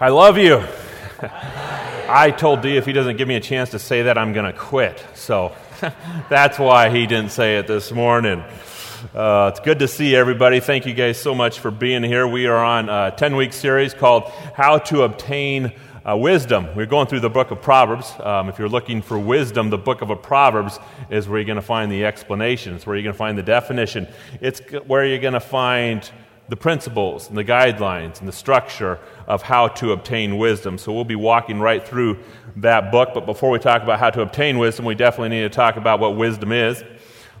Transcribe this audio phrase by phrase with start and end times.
[0.00, 0.56] I love you.
[2.08, 4.52] I told D if he doesn't give me a chance to say that, I'm going
[4.52, 5.04] to quit.
[5.14, 5.54] So
[6.28, 8.42] that's why he didn't say it this morning.
[9.14, 10.58] Uh, it's good to see everybody.
[10.58, 12.26] Thank you guys so much for being here.
[12.26, 14.24] We are on a 10 week series called
[14.56, 15.72] How to Obtain
[16.04, 16.74] uh, Wisdom.
[16.74, 18.12] We're going through the book of Proverbs.
[18.18, 21.62] Um, if you're looking for wisdom, the book of Proverbs is where you're going to
[21.62, 24.08] find the explanation, it's where you're going to find the definition,
[24.40, 26.10] it's where you're going to find
[26.48, 30.76] the principles and the guidelines and the structure of how to obtain wisdom.
[30.76, 32.18] So we'll be walking right through
[32.56, 33.10] that book.
[33.14, 36.00] But before we talk about how to obtain wisdom, we definitely need to talk about
[36.00, 36.84] what wisdom is.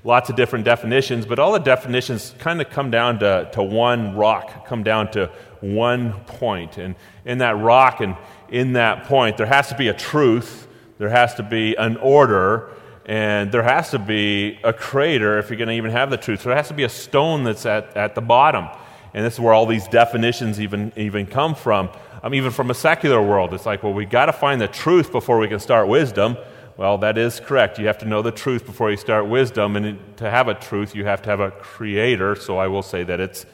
[0.04, 4.14] Lots of different definitions, but all the definitions kind of come down to, to one
[4.14, 6.76] rock, come down to one point.
[6.76, 8.16] And in that rock and
[8.50, 12.70] in that point, there has to be a truth, there has to be an order,
[13.06, 16.42] and there has to be a crater if you're going to even have the truth.
[16.42, 18.68] So there has to be a stone that's at, at the bottom.
[19.14, 21.88] And this is where all these definitions even, even come from,
[22.30, 23.54] even from a secular world.
[23.54, 26.36] It's like, well, we got to find the truth before we can start wisdom.
[26.76, 27.78] Well, that is correct.
[27.78, 29.76] You have to know the truth before you start wisdom.
[29.76, 32.34] And to have a truth, you have to have a creator.
[32.34, 33.46] So I will say that it's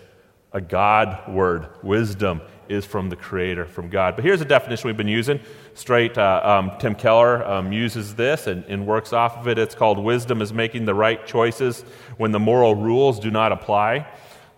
[0.52, 1.68] a God word.
[1.82, 4.16] Wisdom is from the creator, from God.
[4.16, 5.40] But here's a definition we've been using.
[5.74, 9.58] Straight, uh, um, Tim Keller um, uses this and, and works off of it.
[9.58, 11.82] It's called Wisdom is making the right choices
[12.16, 14.06] when the moral rules do not apply.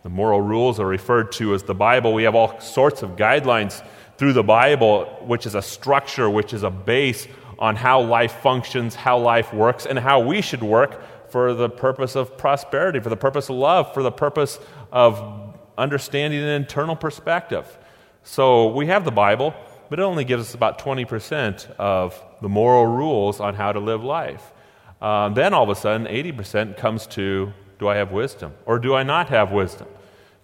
[0.02, 2.12] The moral rules are referred to as the Bible.
[2.12, 3.84] We have all sorts of guidelines
[4.18, 7.28] through the Bible, which is a structure, which is a base
[7.58, 11.00] on how life functions, how life works, and how we should work
[11.30, 14.58] for the purpose of prosperity, for the purpose of love, for the purpose
[14.90, 17.78] of understanding an internal perspective.
[18.24, 19.54] So we have the Bible,
[19.88, 24.02] but it only gives us about 20% of the moral rules on how to live
[24.02, 24.52] life.
[25.00, 28.54] Um, then all of a sudden, 80% comes to do I have wisdom?
[28.64, 29.88] Or do I not have wisdom?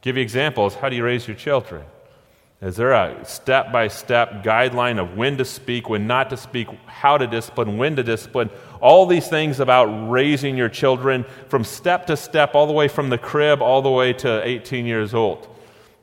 [0.09, 0.75] Give you examples.
[0.75, 1.84] How do you raise your children?
[2.62, 6.67] Is there a step by step guideline of when to speak, when not to speak,
[6.87, 8.48] how to discipline, when to discipline?
[8.81, 13.10] All these things about raising your children from step to step, all the way from
[13.10, 15.47] the crib all the way to 18 years old.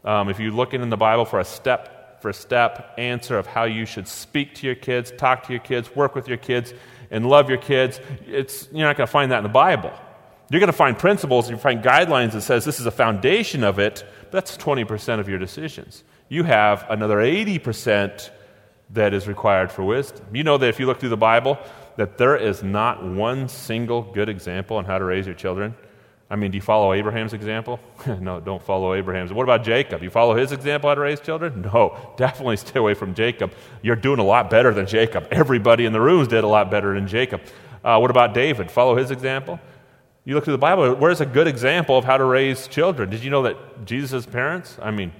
[0.03, 3.63] Um, if you're looking in the Bible for a step for step answer of how
[3.63, 6.75] you should speak to your kids, talk to your kids, work with your kids,
[7.09, 9.94] and love your kids, it's, you're not going to find that in the Bible.
[10.50, 13.79] You're going to find principles, you find guidelines that says this is a foundation of
[13.79, 16.03] it, but that's 20% of your decisions.
[16.29, 18.29] You have another 80%
[18.91, 20.25] that is required for wisdom.
[20.34, 21.57] You know that if you look through the Bible,
[21.95, 25.75] that there is not one single good example on how to raise your children.
[26.29, 27.79] I mean, do you follow Abraham's example?
[28.19, 29.31] no, don't follow Abraham's.
[29.31, 30.01] What about Jacob?
[30.01, 31.61] You follow his example how to raise children?
[31.61, 33.53] No, definitely stay away from Jacob.
[33.81, 35.28] You're doing a lot better than Jacob.
[35.31, 37.41] Everybody in the rooms did a lot better than Jacob.
[37.84, 38.72] Uh, what about David?
[38.72, 39.59] Follow his example?
[40.25, 43.12] You look through the Bible, where's a good example of how to raise children?
[43.12, 45.13] Did you know that Jesus' parents, I mean,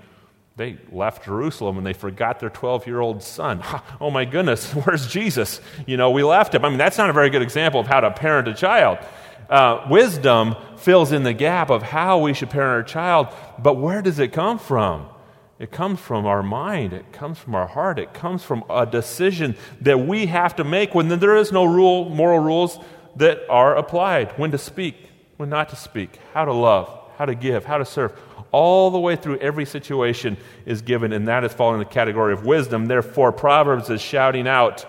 [0.58, 3.62] they left Jerusalem and they forgot their 12 year old son.
[4.02, 5.62] Oh my goodness, where's Jesus?
[5.86, 6.66] You know, we left him.
[6.66, 8.98] I mean, that's not a very good example of how to parent a child.
[9.48, 13.28] Uh, wisdom fills in the gap of how we should parent our child,
[13.60, 15.08] but where does it come from?
[15.60, 16.94] It comes from our mind.
[16.94, 18.00] It comes from our heart.
[18.00, 22.10] It comes from a decision that we have to make when there is no rule,
[22.10, 22.80] moral rules
[23.16, 24.96] that are applied when to speak,
[25.38, 28.18] when not to speak, how to love, how to give, how to serve.
[28.52, 32.34] All the way through every situation is given, and that is falling in the category
[32.34, 32.86] of wisdom.
[32.86, 34.86] Therefore, Proverbs is shouting out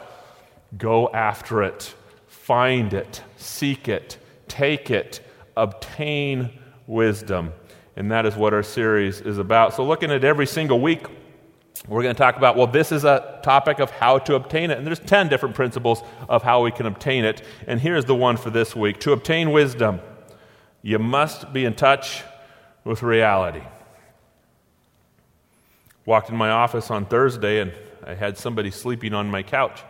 [0.76, 1.94] go after it,
[2.26, 5.20] find it, seek it, take it,
[5.56, 6.50] obtain
[6.86, 7.52] wisdom.
[7.96, 9.74] And that is what our series is about.
[9.74, 11.06] So, looking at every single week,
[11.88, 14.78] we're going to talk about well this is a topic of how to obtain it
[14.78, 17.42] and there's 10 different principles of how we can obtain it.
[17.66, 18.98] And here's the one for this week.
[19.00, 20.00] To obtain wisdom
[20.82, 22.22] you must be in touch
[22.84, 23.62] with reality.
[26.04, 27.72] Walked in my office on thursday and
[28.04, 29.82] i had somebody sleeping on my couch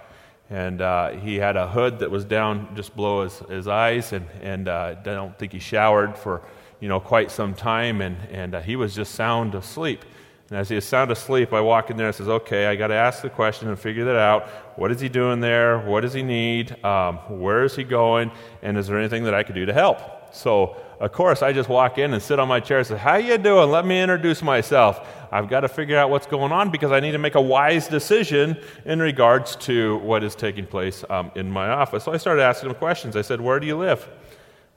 [0.49, 4.27] and uh, he had a hood that was down just below his, his eyes and,
[4.43, 6.43] and uh, i don't think he showered for
[6.81, 10.05] you know quite some time and, and uh, he was just sound asleep
[10.49, 12.89] and as he is sound asleep, I walk in there and says, okay, I got
[12.89, 14.47] to ask the question and figure that out.
[14.79, 15.81] What is he doing there?
[15.81, 16.85] What does he need?
[16.85, 18.31] Um, where is he going?
[18.63, 19.99] And is there anything that I could do to help?
[20.33, 23.17] So, of course, I just walk in and sit on my chair and say, how
[23.17, 23.71] you doing?
[23.71, 25.05] Let me introduce myself.
[25.33, 27.89] I've got to figure out what's going on because I need to make a wise
[27.89, 32.05] decision in regards to what is taking place um, in my office.
[32.05, 33.17] So I started asking him questions.
[33.17, 34.09] I said, where do you live?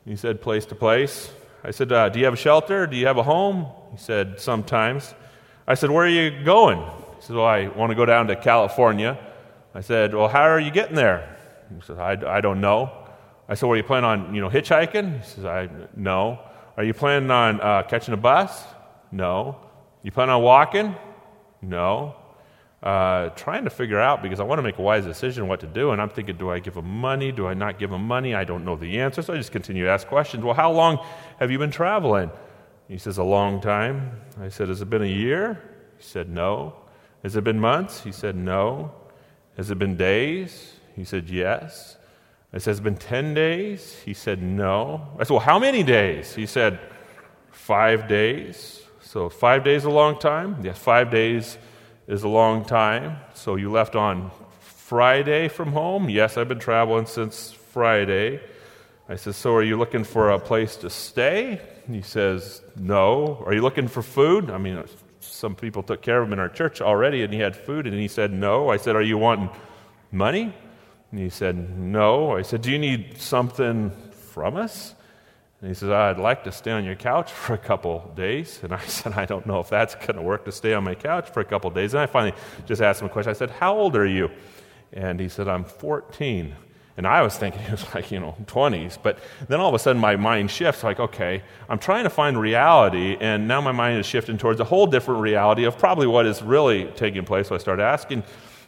[0.05, 1.31] He said, place to place.
[1.63, 2.87] I said, uh, do you have a shelter?
[2.87, 3.67] Do you have a home?
[3.91, 5.13] He said, sometimes.
[5.69, 6.79] I said, Where are you going?
[6.79, 9.17] He said, Well, I want to go down to California.
[9.75, 11.37] I said, Well, how are you getting there?
[11.73, 12.91] He said, I, I don't know.
[13.47, 15.19] I said, Well, are you planning on, you know, hitchhiking?
[15.21, 16.39] He says, I, no.
[16.77, 18.63] Are you planning on uh, catching a bus?
[19.11, 19.57] No.
[20.03, 20.95] You plan on walking?
[21.61, 22.15] No.
[22.81, 25.67] uh, trying to figure out because I want to make a wise decision what to
[25.67, 25.91] do.
[25.91, 27.31] And I'm thinking, do I give him money?
[27.31, 28.33] Do I not give him money?
[28.33, 29.21] I don't know the answer.
[29.21, 30.43] So I just continue to ask questions.
[30.43, 30.99] Well, how long
[31.39, 32.31] have you been traveling?
[32.89, 34.19] He says, a long time.
[34.41, 35.61] I said, has it been a year?
[35.97, 36.73] He said, no.
[37.21, 38.03] Has it been months?
[38.03, 38.91] He said, no.
[39.57, 40.73] Has it been days?
[40.95, 41.97] He said, yes.
[42.51, 44.01] I said, has it been 10 days?
[44.03, 45.07] He said, no.
[45.19, 46.33] I said, well, how many days?
[46.33, 46.79] He said,
[47.51, 48.81] five days.
[49.01, 50.57] So five days a long time?
[50.63, 51.59] Yes, five days
[52.07, 53.17] is a long time.
[53.35, 56.09] So you left on Friday from home?
[56.09, 58.41] Yes, I've been traveling since Friday.
[59.07, 61.61] I said, So are you looking for a place to stay?
[61.89, 63.43] He says, No.
[63.45, 64.49] Are you looking for food?
[64.49, 64.83] I mean,
[65.19, 67.87] some people took care of him in our church already and he had food.
[67.87, 68.69] And he said, No.
[68.69, 69.49] I said, Are you wanting
[70.11, 70.53] money?
[71.11, 72.37] And he said, No.
[72.37, 74.95] I said, Do you need something from us?
[75.61, 78.59] And he says, I'd like to stay on your couch for a couple days.
[78.63, 80.95] And I said, I don't know if that's going to work to stay on my
[80.95, 81.93] couch for a couple days.
[81.93, 83.31] And I finally just asked him a question.
[83.31, 84.29] I said, How old are you?
[84.93, 86.55] And he said, I'm 14.
[86.99, 88.97] And I was thinking he was like, you know, 20s.
[89.01, 92.37] But then all of a sudden my mind shifts like, okay, I'm trying to find
[92.37, 93.15] reality.
[93.21, 96.41] And now my mind is shifting towards a whole different reality of probably what is
[96.41, 97.47] really taking place.
[97.47, 98.23] So I started asking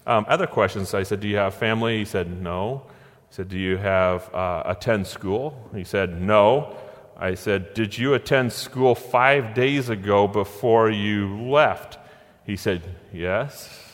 [0.07, 0.93] um, other questions.
[0.93, 1.97] I said, Do you have family?
[1.97, 2.83] He said, No.
[2.87, 5.69] I said, Do you have uh, attend school?
[5.75, 6.77] He said, No.
[7.17, 11.99] I said, Did you attend school five days ago before you left?
[12.45, 12.81] He said,
[13.11, 13.90] Yes.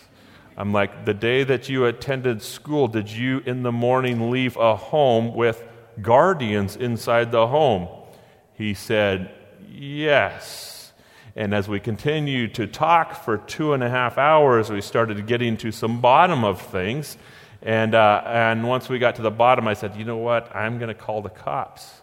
[0.58, 4.76] I'm like, The day that you attended school, did you in the morning leave a
[4.76, 5.64] home with
[6.02, 7.88] guardians inside the home?
[8.54, 9.32] He said,
[9.70, 10.92] Yes.
[11.36, 15.56] And as we continued to talk for two and a half hours, we started getting
[15.58, 17.16] to some bottom of things.
[17.62, 20.54] And, uh, and once we got to the bottom, I said, You know what?
[20.56, 22.02] I'm going to call the cops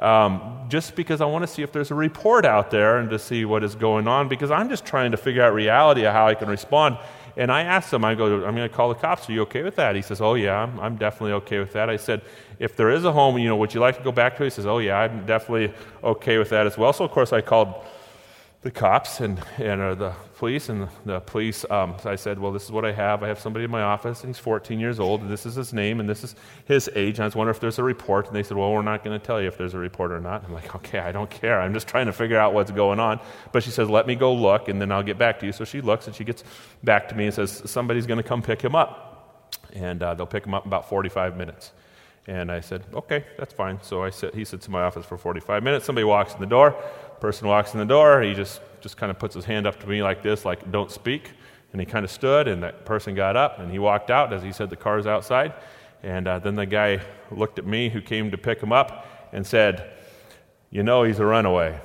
[0.00, 3.18] um, just because I want to see if there's a report out there and to
[3.18, 6.26] see what is going on because I'm just trying to figure out reality of how
[6.26, 6.98] I can respond.
[7.40, 9.26] And I asked him, I go, I'm going to call the cops.
[9.26, 9.96] Are you okay with that?
[9.96, 11.88] He says, Oh, yeah, I'm, I'm definitely okay with that.
[11.88, 12.20] I said,
[12.58, 14.48] If there is a home, you know, would you like to go back to it?
[14.48, 15.72] He says, Oh, yeah, I'm definitely
[16.04, 16.92] okay with that as well.
[16.92, 17.82] So, of course, I called
[18.62, 20.68] the cops and, and uh, the police.
[20.68, 23.22] And the police, um, I said, Well, this is what I have.
[23.22, 25.72] I have somebody in my office, and he's 14 years old, and this is his
[25.72, 26.34] name, and this is
[26.66, 27.16] his age.
[27.16, 28.26] And I was wondering if there's a report.
[28.26, 30.20] And they said, Well, we're not going to tell you if there's a report or
[30.20, 30.44] not.
[30.44, 31.60] I'm like, Okay, I don't care.
[31.60, 33.20] I'm just trying to figure out what's going on.
[33.52, 35.52] But she says, Let me go look, and then I'll get back to you.
[35.52, 36.44] So she looks, and she gets
[36.84, 39.06] back to me and says, Somebody's going to come pick him up.
[39.72, 41.72] And uh, they'll pick him up in about 45 minutes.
[42.26, 43.78] And I said, okay, that's fine.
[43.82, 45.86] So I sit, he sits in my office for 45 minutes.
[45.86, 46.76] Somebody walks in the door.
[47.20, 48.22] Person walks in the door.
[48.22, 50.90] He just just kind of puts his hand up to me like this, like, don't
[50.90, 51.30] speak.
[51.72, 54.42] And he kind of stood, and that person got up, and he walked out as
[54.42, 55.54] he said, the car's outside.
[56.02, 57.00] And uh, then the guy
[57.30, 59.92] looked at me who came to pick him up and said,
[60.70, 61.78] You know, he's a runaway.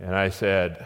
[0.00, 0.84] And I said,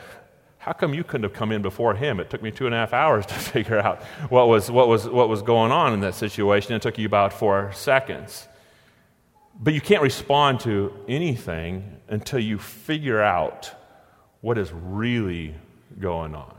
[0.59, 2.21] How come you couldn't have come in before him?
[2.21, 5.09] It took me two and a half hours to figure out what was, what was,
[5.09, 6.75] what was going on in that situation.
[6.75, 8.49] It took you about four seconds.
[9.59, 13.73] But you can't respond to anything until you figure out
[14.41, 15.55] what is really
[15.99, 16.55] going on.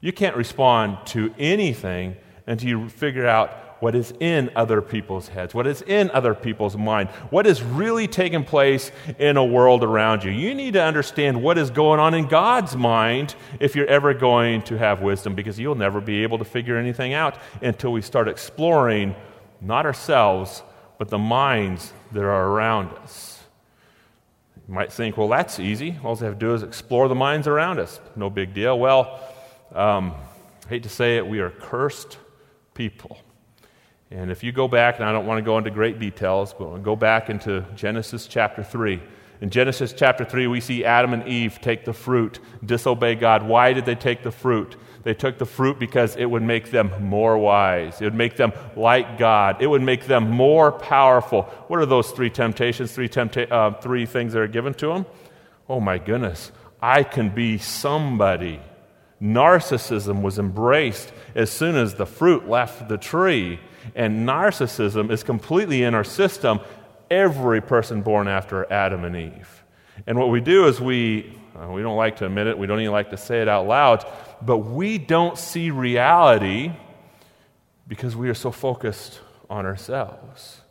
[0.00, 2.16] You can't respond to anything
[2.46, 6.76] until you figure out what is in other people's heads, what is in other people's
[6.76, 10.30] mind, what is really taking place in a world around you.
[10.30, 14.62] You need to understand what is going on in God's mind if you're ever going
[14.62, 18.28] to have wisdom, because you'll never be able to figure anything out until we start
[18.28, 19.16] exploring
[19.60, 20.62] not ourselves,
[21.02, 23.42] but the minds that are around us.
[24.68, 25.98] You might think, well, that's easy.
[26.04, 27.98] All they have to do is explore the minds around us.
[28.14, 28.78] No big deal.
[28.78, 29.18] Well,
[29.74, 30.14] um,
[30.64, 32.18] I hate to say it, we are cursed
[32.74, 33.18] people.
[34.12, 36.76] And if you go back, and I don't want to go into great details, but
[36.84, 39.02] go back into Genesis chapter 3.
[39.42, 43.42] In Genesis chapter 3, we see Adam and Eve take the fruit, disobey God.
[43.42, 44.76] Why did they take the fruit?
[45.02, 48.00] They took the fruit because it would make them more wise.
[48.00, 49.60] It would make them like God.
[49.60, 51.42] It would make them more powerful.
[51.66, 55.06] What are those three temptations, three, tempta- uh, three things that are given to them?
[55.68, 56.52] Oh my goodness.
[56.80, 58.60] I can be somebody.
[59.20, 63.58] Narcissism was embraced as soon as the fruit left the tree.
[63.96, 66.60] And narcissism is completely in our system,
[67.12, 69.64] every person born after Adam and Eve.
[70.06, 72.80] And what we do is we, uh, we don't like to admit it, we don't
[72.80, 74.06] even like to say it out loud,
[74.40, 76.72] but we don't see reality
[77.86, 80.62] because we are so focused on ourselves.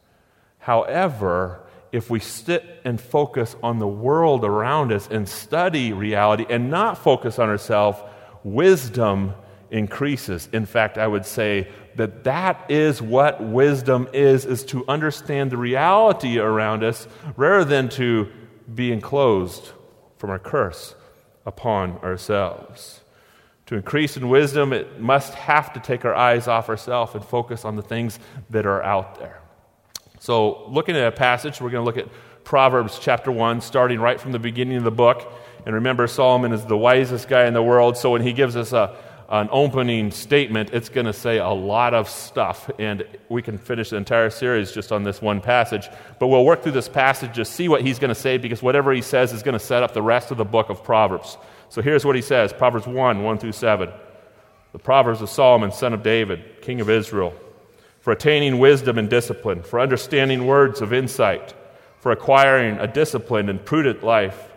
[0.58, 1.60] However,
[1.92, 6.98] if we sit and focus on the world around us and study reality and not
[6.98, 8.00] focus on ourselves,
[8.44, 9.36] wisdom
[9.70, 10.50] increases.
[10.52, 11.68] In fact, I would say
[11.98, 17.90] that that is what wisdom is is to understand the reality around us rather than
[17.90, 18.28] to
[18.74, 19.72] be enclosed
[20.18, 20.96] from our curse
[21.46, 23.02] upon ourselves
[23.68, 27.64] To increase in wisdom, it must have to take our eyes off ourselves and focus
[27.64, 28.20] on the things
[28.50, 29.40] that are out there.
[30.20, 32.12] So, looking at a passage, we're going to look at
[32.44, 35.32] Proverbs chapter 1, starting right from the beginning of the book.
[35.66, 38.74] And remember, Solomon is the wisest guy in the world, so when he gives us
[38.74, 38.96] a,
[39.32, 42.70] an opening statement, it's going to say a lot of stuff.
[42.78, 45.90] And we can finish the entire series just on this one passage.
[46.20, 48.92] But we'll work through this passage to see what he's going to say, because whatever
[48.92, 51.38] he says is going to set up the rest of the book of Proverbs.
[51.70, 53.90] So here's what he says Proverbs 1 1 through 7.
[54.74, 57.34] The Proverbs of Solomon, son of David, king of Israel,
[58.02, 61.54] for attaining wisdom and discipline, for understanding words of insight,
[62.00, 64.50] for acquiring a disciplined and prudent life.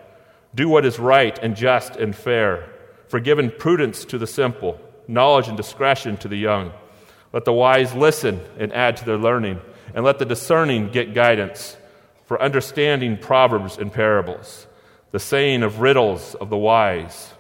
[0.53, 2.74] Do what is right and just and fair
[3.09, 6.73] for giving prudence to the simple, knowledge and discretion to the young.
[7.33, 9.61] Let the wise listen and add to their learning,
[9.95, 11.77] and let the discerning get guidance
[12.27, 14.67] for understanding proverbs and parables,
[15.11, 17.33] the saying of riddles of the wise.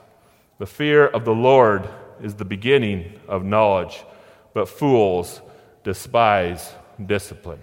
[0.58, 1.88] The fear of the Lord
[2.22, 4.04] is the beginning of knowledge,
[4.52, 5.40] but fools
[5.82, 6.72] despise
[7.04, 7.60] discipline.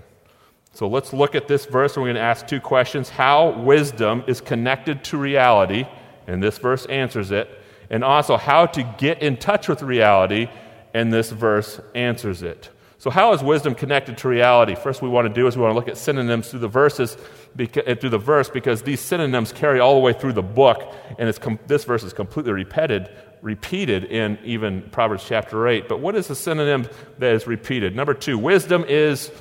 [0.74, 4.24] So let's look at this verse, and we're going to ask two questions how wisdom
[4.28, 5.86] is connected to reality,
[6.28, 7.61] and this verse answers it
[7.92, 10.48] and also how to get in touch with reality,
[10.94, 12.70] and this verse answers it.
[12.98, 14.76] So, how is wisdom connected to reality?
[14.76, 17.18] First, we want to do is we want to look at synonyms through the verses,
[17.60, 21.40] uh, through the verse, because these synonyms carry all the way through the book, and
[21.42, 23.10] com- this verse is completely repeated,
[23.42, 25.90] repeated in even Proverbs chapter eight.
[25.90, 27.96] But what is the synonym that is repeated?
[27.96, 29.32] Number two, wisdom is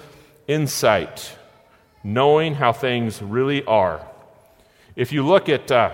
[0.49, 1.37] insight,
[2.03, 4.05] knowing how things really are.
[4.97, 5.93] If you look at uh,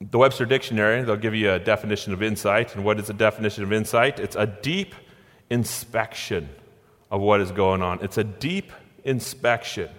[0.00, 2.74] the Webster Dictionary, they'll give you a definition of insight.
[2.74, 4.20] And what is a definition of insight?
[4.20, 4.94] It's a deep
[5.50, 6.48] inspection
[7.10, 8.00] of what is going on.
[8.02, 8.72] It's a deep
[9.04, 9.90] inspection.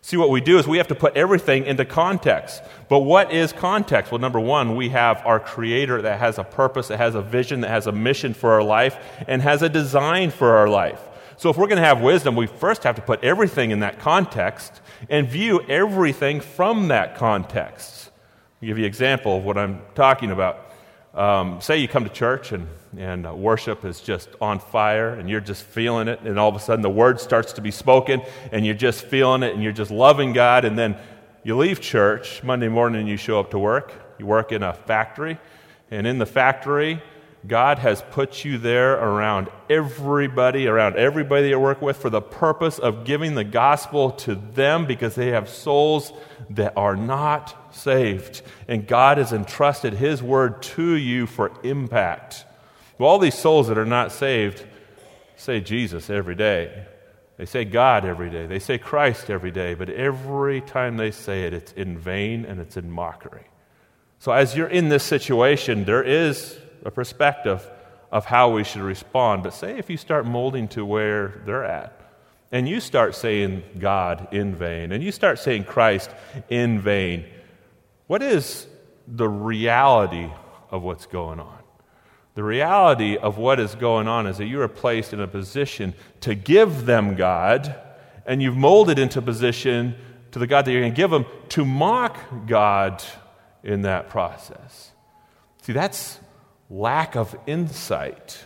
[0.00, 2.62] See, what we do is we have to put everything into context.
[2.88, 4.12] But what is context?
[4.12, 7.62] Well, number one, we have our Creator that has a purpose, that has a vision,
[7.62, 11.00] that has a mission for our life, and has a design for our life.
[11.38, 13.98] So, if we're going to have wisdom, we first have to put everything in that
[13.98, 18.10] context and view everything from that context.
[18.62, 20.70] I'll give you an example of what I'm talking about.
[21.12, 25.28] Um, say you come to church and, and uh, worship is just on fire and
[25.28, 28.22] you're just feeling it, and all of a sudden the word starts to be spoken
[28.52, 30.96] and you're just feeling it and you're just loving God, and then
[31.42, 33.92] you leave church Monday morning and you show up to work.
[34.18, 35.38] You work in a factory,
[35.90, 37.02] and in the factory,
[37.46, 42.78] God has put you there around everybody, around everybody you work with, for the purpose
[42.78, 46.12] of giving the gospel to them because they have souls
[46.50, 48.42] that are not saved.
[48.66, 52.46] And God has entrusted His word to you for impact.
[52.98, 54.64] Well, all these souls that are not saved
[55.36, 56.86] say Jesus every day.
[57.36, 58.46] They say God every day.
[58.46, 59.74] They say Christ every day.
[59.74, 63.48] But every time they say it, it's in vain and it's in mockery.
[64.20, 67.68] So, as you're in this situation, there is a perspective
[68.12, 69.42] of how we should respond.
[69.42, 72.00] But say if you start molding to where they're at,
[72.52, 76.10] and you start saying God in vain, and you start saying Christ
[76.48, 77.24] in vain,
[78.06, 78.68] what is
[79.08, 80.30] the reality
[80.70, 81.58] of what's going on?
[82.34, 85.94] The reality of what is going on is that you are placed in a position
[86.20, 87.74] to give them God,
[88.26, 89.96] and you've molded into a position
[90.32, 93.02] to the God that you're going to give them to mock God
[93.62, 94.92] in that process.
[95.62, 96.18] See, that's
[96.70, 98.44] lack of insight.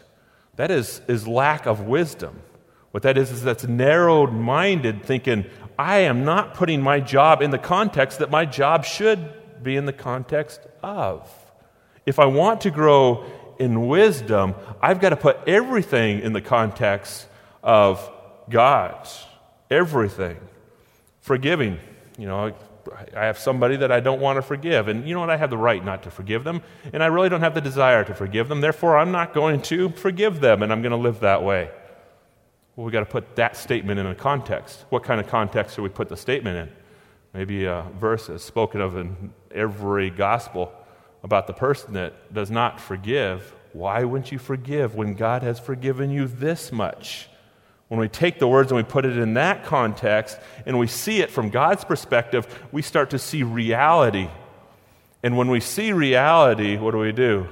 [0.56, 2.42] That is, is lack of wisdom.
[2.90, 5.44] What that is, is that's narrow minded thinking,
[5.78, 9.86] I am not putting my job in the context that my job should be in
[9.86, 11.30] the context of.
[12.06, 13.24] If I want to grow
[13.58, 17.26] in wisdom, I've got to put everything in the context
[17.62, 18.10] of
[18.48, 19.08] God.
[19.70, 20.38] Everything.
[21.20, 21.78] Forgiving.
[22.16, 22.54] You know,
[23.16, 24.88] I have somebody that I don't want to forgive.
[24.88, 25.30] And you know what?
[25.30, 26.62] I have the right not to forgive them.
[26.92, 28.60] And I really don't have the desire to forgive them.
[28.60, 31.70] Therefore, I'm not going to forgive them, and I'm going to live that way.
[32.76, 34.84] Well, we've got to put that statement in a context.
[34.90, 36.76] What kind of context do we put the statement in?
[37.34, 40.72] Maybe a verse is spoken of in every gospel
[41.22, 43.54] about the person that does not forgive.
[43.72, 47.28] Why wouldn't you forgive when God has forgiven you this much?
[47.88, 51.20] When we take the words and we put it in that context and we see
[51.20, 54.28] it from God's perspective, we start to see reality.
[55.22, 57.48] And when we see reality, what do we do?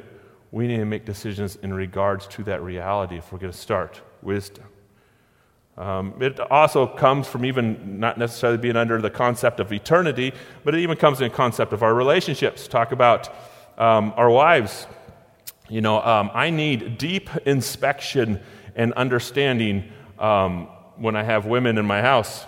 [0.53, 4.01] We need to make decisions in regards to that reality if we're going to start
[4.23, 4.65] wisdom.
[5.77, 10.33] Um, it also comes from even not necessarily being under the concept of eternity,
[10.65, 12.67] but it even comes in the concept of our relationships.
[12.67, 13.29] Talk about
[13.77, 14.87] um, our wives.
[15.69, 18.41] You know, um, I need deep inspection
[18.75, 22.45] and understanding um, when I have women in my house.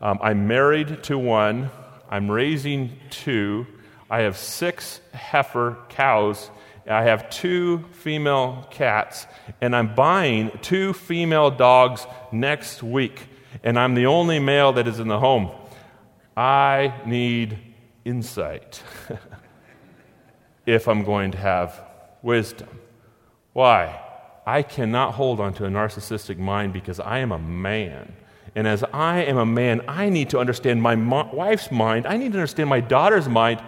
[0.00, 1.70] Um, I'm married to one,
[2.10, 3.66] I'm raising two,
[4.10, 6.50] I have six heifer cows,
[6.88, 9.26] I have two female cats,
[9.60, 13.28] and I'm buying two female dogs next week,
[13.62, 15.50] and I'm the only male that is in the home.
[16.36, 17.58] I need
[18.04, 18.82] insight
[20.66, 21.80] if I'm going to have
[22.22, 22.68] wisdom.
[23.52, 24.00] Why?
[24.46, 28.12] I cannot hold on to a narcissistic mind because I am a man.
[28.54, 32.06] And as I am a man, I need to understand my mo- wife's mind.
[32.06, 33.62] I need to understand my daughter's mind.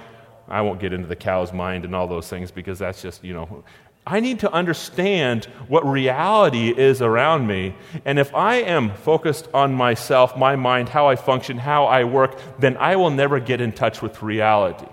[0.48, 3.32] I won't get into the cow's mind and all those things because that's just, you
[3.32, 3.64] know,
[4.06, 7.74] I need to understand what reality is around me.
[8.04, 12.38] And if I am focused on myself, my mind, how I function, how I work,
[12.58, 14.86] then I will never get in touch with reality.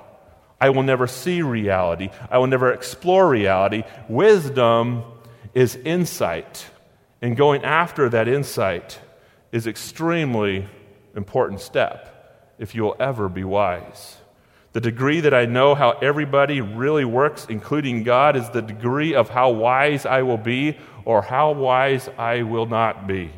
[0.61, 2.09] I will never see reality.
[2.29, 3.83] I will never explore reality.
[4.07, 5.03] Wisdom
[5.53, 6.67] is insight.
[7.21, 8.99] And going after that insight
[9.51, 10.67] is extremely
[11.15, 14.17] important step if you will ever be wise.
[14.73, 19.29] The degree that I know how everybody really works, including God, is the degree of
[19.29, 23.31] how wise I will be or how wise I will not be.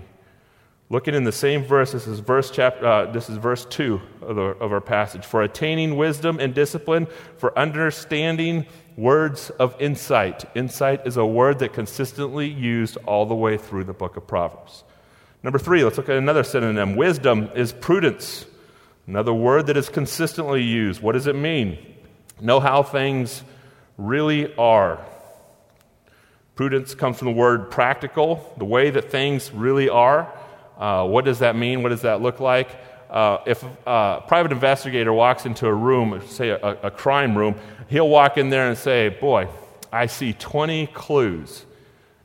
[0.89, 4.35] Looking in the same verse, this is verse, chapter, uh, this is verse 2 of,
[4.35, 5.25] the, of our passage.
[5.25, 10.45] For attaining wisdom and discipline, for understanding words of insight.
[10.55, 14.83] Insight is a word that consistently used all the way through the book of Proverbs.
[15.41, 16.95] Number three, let's look at another synonym.
[16.95, 18.45] Wisdom is prudence.
[19.07, 21.01] Another word that is consistently used.
[21.01, 21.77] What does it mean?
[22.39, 23.43] Know how things
[23.97, 25.03] really are.
[26.55, 30.31] Prudence comes from the word practical, the way that things really are.
[30.77, 31.83] Uh, what does that mean?
[31.83, 32.69] What does that look like?
[33.13, 37.53] Uh, if a private investigator walks into a room, say a, a crime room,
[37.87, 39.47] he'll walk in there and say, Boy,
[39.91, 41.63] I see 20 clues.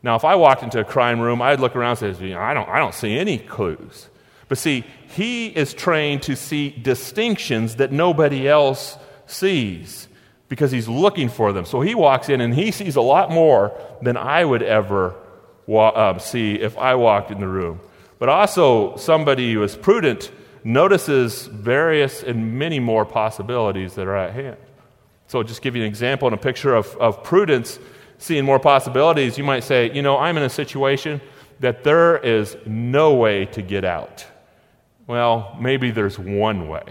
[0.02, 2.68] Now, if I walked into a crime room, I'd look around and say, I don't,
[2.68, 4.08] I don't see any clues.
[4.48, 10.08] But see, he is trained to see distinctions that nobody else sees
[10.48, 11.66] because he's looking for them.
[11.66, 15.14] So he walks in and he sees a lot more than I would ever
[15.66, 17.80] wa- uh, see if I walked in the room.
[18.18, 20.30] But also, somebody who is prudent
[20.64, 24.56] notices various and many more possibilities that are at hand.
[25.26, 27.78] So, I'll just give you an example and a picture of, of prudence,
[28.18, 31.20] seeing more possibilities, you might say, you know, I'm in a situation
[31.60, 34.26] that there is no way to get out.
[35.06, 36.84] Well, maybe there's one way.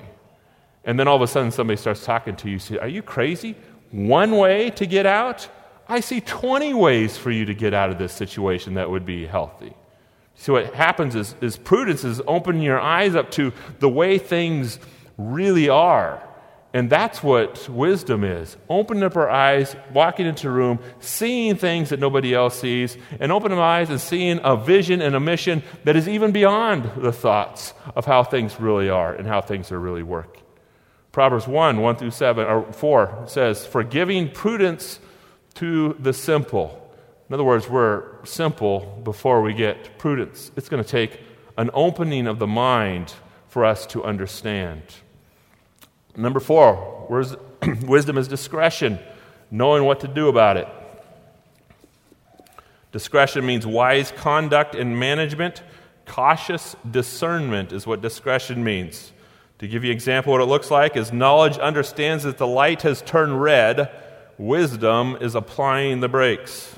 [0.84, 2.53] And then all of a sudden somebody starts talking to you.
[2.53, 3.56] You say, Are you crazy?
[3.91, 5.47] One way to get out?
[5.88, 9.25] I see 20 ways for you to get out of this situation that would be
[9.25, 9.73] healthy.
[10.38, 14.80] See, what happens is, is prudence is opening your eyes up to the way things
[15.17, 16.23] really are.
[16.73, 21.89] And that's what wisdom is opening up our eyes, walking into a room, seeing things
[21.89, 25.63] that nobody else sees, and opening our eyes and seeing a vision and a mission
[25.86, 29.80] that is even beyond the thoughts of how things really are and how things are
[29.80, 30.43] really working.
[31.12, 35.00] Proverbs 1 1 through 7, or 4 says, For giving prudence
[35.56, 36.87] to the simple.
[37.30, 40.52] In other words, we're simple before we get prudence.
[40.56, 41.20] It's going to take
[41.58, 43.13] an opening of the mind
[43.50, 44.82] for us to understand.
[46.16, 47.06] Number four,
[47.86, 49.00] wisdom is discretion,
[49.52, 50.68] knowing what to do about it.
[52.94, 55.63] Discretion means wise conduct and management.
[56.06, 59.12] Cautious discernment is what discretion means.
[59.60, 62.84] To give you an example, what it looks like is knowledge understands that the light
[62.84, 63.92] has turned red,
[64.38, 66.77] wisdom is applying the brakes.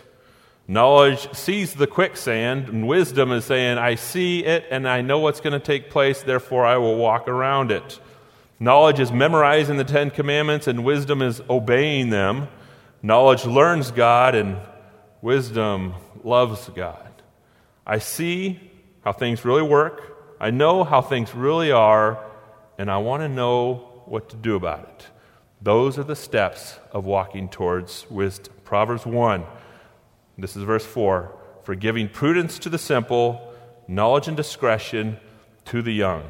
[0.70, 5.40] Knowledge sees the quicksand, and wisdom is saying, I see it and I know what's
[5.42, 8.00] going to take place, therefore I will walk around it.
[8.60, 12.50] Knowledge is memorizing the Ten Commandments, and wisdom is obeying them.
[13.02, 14.58] Knowledge learns God, and
[15.24, 17.14] wisdom loves God.
[17.84, 18.60] I see
[19.04, 20.38] how things really work.
[20.40, 22.24] I know how things really are,
[22.78, 25.08] and I want to know what to do about it.
[25.64, 28.54] Those are the steps of walking towards wisdom.
[28.66, 29.46] Proverbs 1,
[30.42, 33.54] this is verse 4 for giving prudence to the simple,
[33.88, 35.20] knowledge and discretion
[35.66, 36.24] to the young.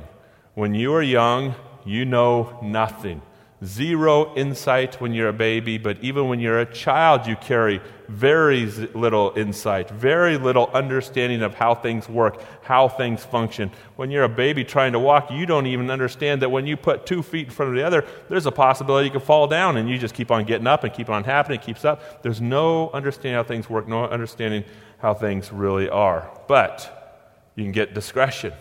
[0.54, 3.22] When you are young, you know nothing.
[3.64, 8.66] Zero insight when you're a baby, but even when you're a child, you carry very
[8.66, 13.70] little insight, very little understanding of how things work, how things function.
[13.98, 17.06] When you're a baby trying to walk, you don't even understand that when you put
[17.06, 19.90] two feet in front of the other, there's a possibility you could fall down and
[19.90, 22.24] you just keep on getting up and keep on happening, it keeps up.
[22.24, 24.64] There's no understanding how things work, no understanding
[25.00, 26.32] how things really are.
[26.48, 28.54] But you can get discretion.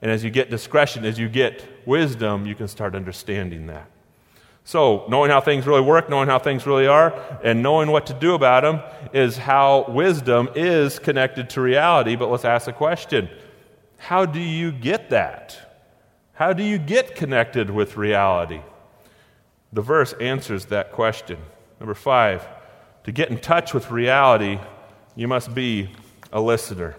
[0.00, 3.90] And as you get discretion, as you get wisdom, you can start understanding that.
[4.68, 8.12] So, knowing how things really work, knowing how things really are, and knowing what to
[8.12, 8.82] do about them
[9.14, 12.16] is how wisdom is connected to reality.
[12.16, 13.30] But let's ask the question
[13.96, 15.56] how do you get that?
[16.34, 18.60] How do you get connected with reality?
[19.72, 21.38] The verse answers that question.
[21.80, 22.46] Number five,
[23.04, 24.58] To get in touch with reality,
[25.16, 25.92] you must be
[26.30, 26.94] a listener.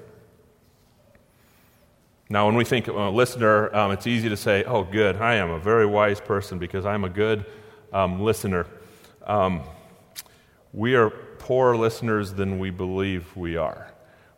[2.31, 5.33] Now, when we think of a listener, um, it's easy to say, oh, good, I
[5.35, 7.43] am a very wise person because I'm a good
[7.91, 8.67] um, listener.
[9.25, 9.63] Um,
[10.71, 13.91] we are poorer listeners than we believe we are.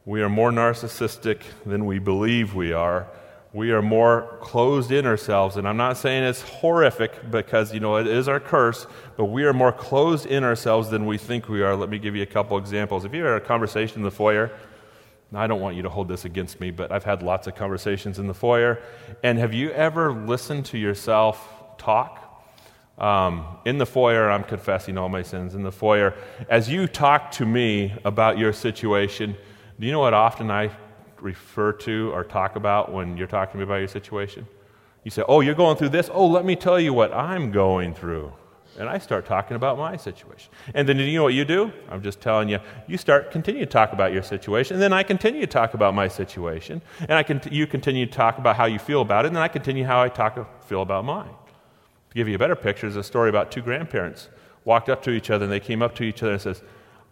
[0.06, 3.10] We are more narcissistic than we believe we are.
[3.52, 5.58] We are more closed in ourselves.
[5.58, 9.44] And I'm not saying it's horrific because, you know, it is our curse, but we
[9.44, 11.76] are more closed in ourselves than we think we are.
[11.76, 13.04] Let me give you a couple examples.
[13.04, 14.50] If you had a conversation in the foyer,
[15.34, 18.20] I don't want you to hold this against me, but I've had lots of conversations
[18.20, 18.80] in the foyer.
[19.24, 22.18] And have you ever listened to yourself talk?
[22.98, 25.56] Um, in the foyer, I'm confessing all my sins.
[25.56, 26.14] In the foyer,
[26.50, 29.36] as you talk to me about your situation,
[29.80, 30.70] do you know what often I
[31.20, 34.46] refer to or talk about when you're talking to me about your situation?
[35.04, 36.10] You say, Oh, you're going through this?
[36.14, 38.34] Oh, let me tell you what I'm going through.
[38.82, 40.52] And I start talking about my situation.
[40.74, 41.72] And then you know what you do?
[41.88, 45.04] I'm just telling you, you start continue to talk about your situation, and then I
[45.04, 48.66] continue to talk about my situation, and I can, you continue to talk about how
[48.66, 51.30] you feel about it, and then I continue how I talk feel about mine.
[52.10, 54.30] To give you a better picture, is a story about two grandparents
[54.66, 56.64] walked up to each other, and they came up to each other and says,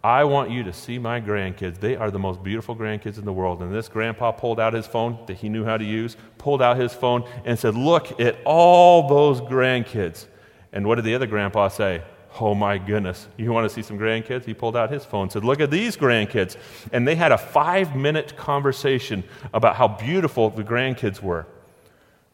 [0.04, 1.80] I want you to see my grandkids.
[1.80, 3.62] They are the most beautiful grandkids in the world.
[3.62, 6.78] And this grandpa pulled out his phone that he knew how to use, pulled out
[6.78, 10.26] his phone, and said, Look at all those grandkids.
[10.72, 12.04] And what did the other grandpa say?
[12.40, 14.46] Oh my goodness, you want to see some grandkids?
[14.46, 16.58] He pulled out his phone and said, Look at these grandkids.
[16.94, 21.48] And they had a five minute conversation about how beautiful the grandkids were.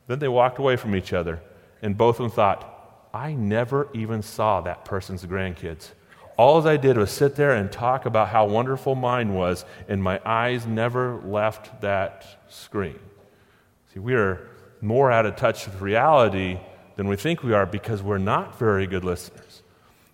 [0.07, 1.41] Then they walked away from each other,
[1.81, 5.91] and both of them thought, I never even saw that person's grandkids.
[6.37, 10.19] All I did was sit there and talk about how wonderful mine was, and my
[10.25, 12.99] eyes never left that screen.
[13.93, 14.49] See, we are
[14.81, 16.59] more out of touch with reality
[16.95, 19.63] than we think we are because we're not very good listeners.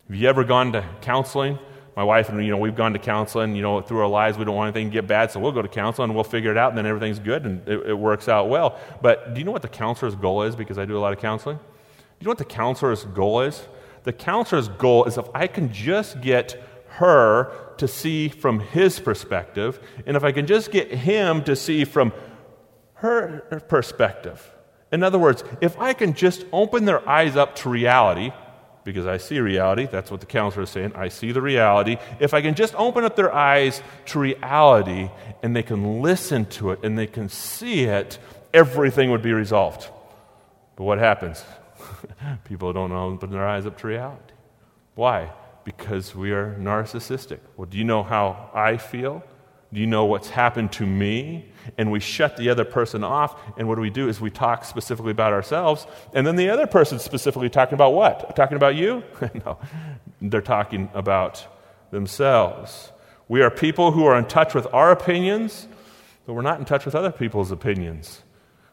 [0.08, 1.58] Have you ever gone to counseling?
[1.96, 3.56] My wife and you know we've gone to counseling.
[3.56, 5.62] You know through our lives we don't want anything to get bad, so we'll go
[5.62, 8.28] to counseling and we'll figure it out, and then everything's good and it, it works
[8.28, 8.80] out well.
[9.02, 10.56] But do you know what the counselor's goal is?
[10.56, 11.58] Because I do a lot of counseling.
[11.58, 11.64] Do
[12.20, 13.68] you know what the counselor's goal is?
[14.04, 19.80] The counselor's goal is if I can just get her to see from his perspective,
[20.06, 22.14] and if I can just get him to see from
[22.96, 24.52] her perspective,
[24.92, 28.32] in other words, if I can just open their eyes up to reality,
[28.84, 31.98] because I see reality, that's what the counselor is saying, I see the reality.
[32.20, 35.10] If I can just open up their eyes to reality
[35.44, 38.18] and they can listen to it and they can see it,
[38.54, 39.88] everything would be resolved.
[40.76, 41.44] But what happens?
[42.44, 44.34] People don't open their eyes up to reality.
[44.96, 45.32] Why?
[45.64, 47.40] Because we are narcissistic.
[47.56, 49.24] Well, do you know how I feel?
[49.74, 51.46] Do you know what's happened to me?
[51.78, 53.40] And we shut the other person off.
[53.58, 55.88] And what do we do is we talk specifically about ourselves.
[56.14, 58.36] And then the other person's specifically talking about what?
[58.36, 59.04] Talking about you?
[59.46, 59.58] no.
[60.22, 61.46] They're talking about
[61.92, 62.92] themselves.
[63.28, 65.68] We are people who are in touch with our opinions,
[66.26, 68.24] but we're not in touch with other people's opinions.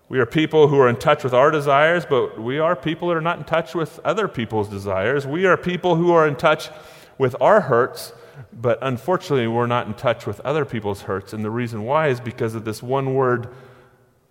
[0.09, 3.17] We are people who are in touch with our desires, but we are people that
[3.17, 5.27] are not in touch with other people's desires.
[5.27, 6.71] We are people who are in touch
[7.19, 8.13] with our hurts,
[8.53, 11.33] but unfortunately, we're not in touch with other people's hurts.
[11.33, 13.49] And the reason why is because of this one word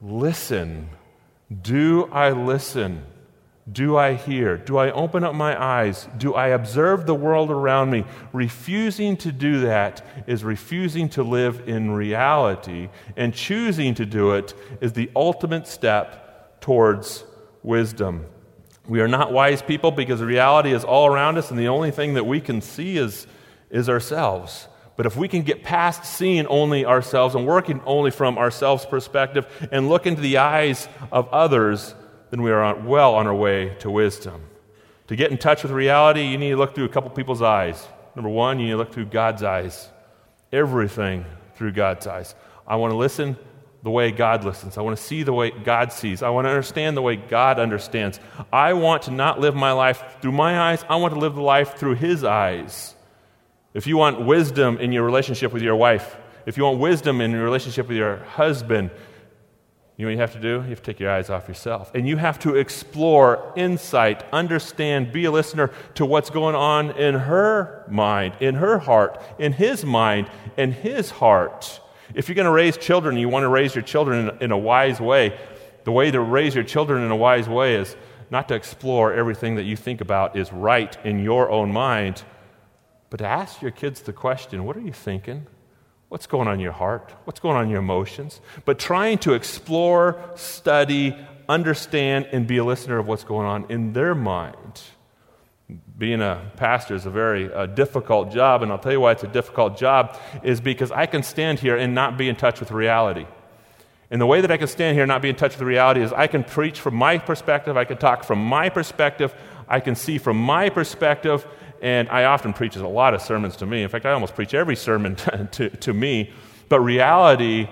[0.01, 0.89] listen.
[1.61, 3.03] Do I listen?
[3.69, 4.57] Do I hear?
[4.57, 6.07] Do I open up my eyes?
[6.17, 8.05] Do I observe the world around me?
[8.31, 14.53] Refusing to do that is refusing to live in reality, and choosing to do it
[14.79, 17.25] is the ultimate step towards
[17.61, 18.25] wisdom.
[18.87, 22.13] We are not wise people because reality is all around us, and the only thing
[22.13, 23.27] that we can see is
[23.69, 24.67] is ourselves.
[24.95, 29.45] But if we can get past seeing only ourselves and working only from ourselves' perspective
[29.71, 31.93] and look into the eyes of others,
[32.31, 34.41] then we are well on our way to wisdom.
[35.07, 37.87] To get in touch with reality, you need to look through a couple people's eyes.
[38.15, 39.87] Number one, you need to look through God's eyes.
[40.51, 41.23] Everything
[41.55, 42.33] through God's eyes.
[42.67, 43.37] I want to listen
[43.83, 44.77] the way God listens.
[44.77, 46.23] I want to see the way God sees.
[46.23, 48.19] I want to understand the way God understands.
[48.51, 50.83] I want to not live my life through my eyes.
[50.89, 52.95] I want to live the life through His eyes.
[53.77, 57.29] If you want wisdom in your relationship with your wife, if you want wisdom in
[57.29, 58.89] your relationship with your husband,
[59.95, 60.63] you know what you have to do?
[60.63, 61.91] You have to take your eyes off yourself.
[61.93, 67.13] And you have to explore, insight, understand, be a listener to what's going on in
[67.13, 71.79] her mind, in her heart, in his mind, in his heart.
[72.15, 74.57] If you're going to raise children, you want to raise your children in, in a
[74.57, 75.39] wise way.
[75.83, 77.95] The way to raise your children in a wise way is
[78.31, 82.23] not to explore everything that you think about is right in your own mind,
[83.09, 85.47] but to ask your kids the question what are you thinking?
[86.09, 87.13] What's going on in your heart?
[87.25, 88.39] What's going on in your emotions?
[88.63, 91.17] But trying to explore, study,
[91.49, 94.81] understand, and be a listener of what's going on in their mind.
[95.97, 99.23] being a pastor is a very uh, difficult job, and I'll tell you why it's
[99.23, 102.71] a difficult job is because I can stand here and not be in touch with
[102.71, 103.25] reality.
[104.09, 106.01] And the way that I can stand here and not be in touch with reality
[106.01, 109.35] is I can preach from my perspective, I can talk from my perspective,
[109.67, 111.45] I can see from my perspective,
[111.81, 113.83] and I often preach a lot of sermons to me.
[113.83, 115.15] In fact, I almost preach every sermon
[115.51, 116.31] to, to me.
[116.69, 117.69] But reality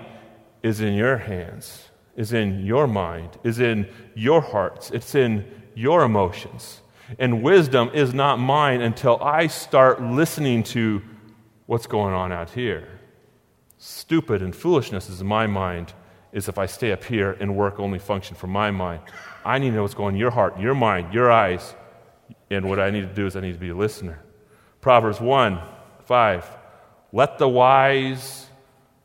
[0.62, 6.02] is in your hands, is in your mind, is in your hearts, it's in your
[6.02, 6.80] emotions.
[7.18, 11.02] And wisdom is not mine until I start listening to
[11.66, 12.88] what's going on out here.
[13.78, 15.92] Stupid and foolishness is in my mind
[16.32, 19.00] is if I stay up here and work only function from my mind.
[19.44, 21.74] I need to know what's going on in your heart, your mind, your eyes.
[22.50, 24.20] And what I need to do is I need to be a listener.
[24.80, 25.60] Proverbs 1
[26.04, 26.56] 5.
[27.12, 28.46] Let the wise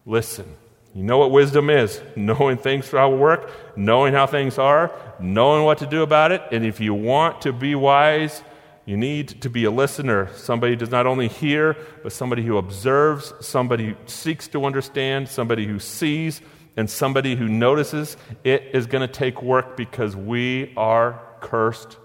[0.06, 0.45] listen.
[0.93, 5.63] You know what wisdom is knowing things for how work, knowing how things are, knowing
[5.63, 6.41] what to do about it.
[6.51, 8.43] And if you want to be wise,
[8.86, 12.58] you need to be a listener, somebody who does not only hear, but somebody who
[12.58, 16.41] observes, somebody who seeks to understand, somebody who sees,
[16.75, 21.97] and somebody who notices, it is going to take work because we are cursed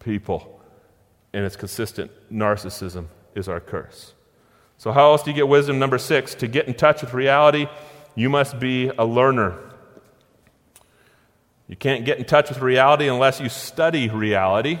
[0.00, 0.57] people.
[1.38, 2.10] And it's consistent.
[2.32, 4.12] Narcissism is our curse.
[4.76, 5.78] So, how else do you get wisdom?
[5.78, 7.68] Number six, to get in touch with reality,
[8.16, 9.56] you must be a learner.
[11.68, 14.80] You can't get in touch with reality unless you study reality.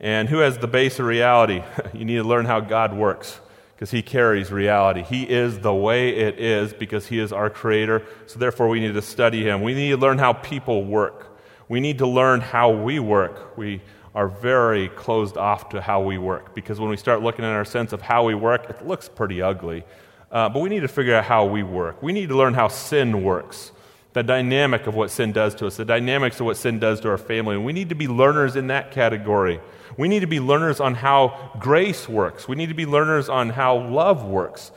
[0.00, 1.62] And who has the base of reality?
[1.92, 3.38] you need to learn how God works
[3.74, 5.02] because he carries reality.
[5.02, 8.06] He is the way it is because he is our creator.
[8.24, 9.60] So therefore, we need to study him.
[9.60, 11.38] We need to learn how people work.
[11.68, 13.58] We need to learn how we work.
[13.58, 13.82] We
[14.14, 17.64] are very closed off to how we work because when we start looking at our
[17.64, 19.84] sense of how we work, it looks pretty ugly.
[20.30, 22.02] Uh, but we need to figure out how we work.
[22.02, 23.72] We need to learn how sin works,
[24.12, 27.10] the dynamic of what sin does to us, the dynamics of what sin does to
[27.10, 27.56] our family.
[27.56, 29.60] And we need to be learners in that category.
[29.96, 32.48] We need to be learners on how grace works.
[32.48, 34.72] We need to be learners on how love works.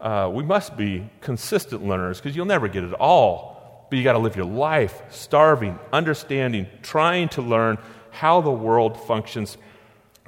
[0.00, 3.86] Uh, we must be consistent learners because you'll never get it all.
[3.88, 7.78] But you got to live your life starving, understanding, trying to learn
[8.14, 9.58] how the world functions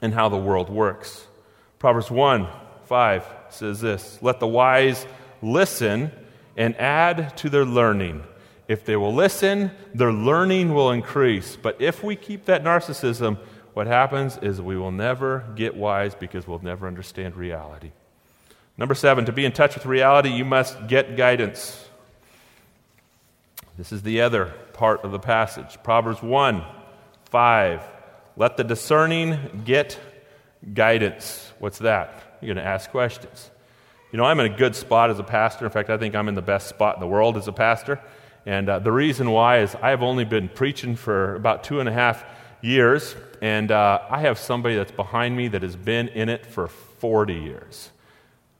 [0.02, 1.26] and how the world works.
[1.78, 2.48] Proverbs 1
[2.84, 5.06] 5 says this Let the wise
[5.42, 6.10] listen
[6.56, 8.24] and add to their learning.
[8.68, 11.56] If they will listen, their learning will increase.
[11.56, 13.38] But if we keep that narcissism,
[13.74, 17.92] what happens is we will never get wise because we'll never understand reality.
[18.78, 21.88] Number seven, to be in touch with reality, you must get guidance.
[23.78, 25.78] This is the other part of the passage.
[25.82, 26.64] Proverbs 1
[27.30, 27.82] 5.
[28.36, 29.98] Let the discerning get
[30.74, 31.52] guidance.
[31.58, 32.38] What's that?
[32.40, 33.50] You're going to ask questions.
[34.12, 35.64] You know, I'm in a good spot as a pastor.
[35.64, 38.00] In fact, I think I'm in the best spot in the world as a pastor.
[38.44, 41.92] And uh, the reason why is I've only been preaching for about two and a
[41.92, 42.24] half
[42.62, 46.68] years, and uh, I have somebody that's behind me that has been in it for
[46.68, 47.90] 40 years.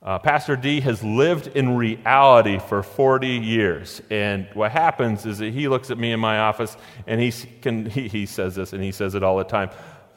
[0.01, 4.01] Uh, Pastor D has lived in reality for 40 years.
[4.09, 7.89] And what happens is that he looks at me in my office and he, can,
[7.89, 9.69] he, he says this, and he says it all the time